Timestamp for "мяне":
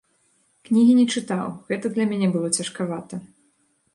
2.13-2.27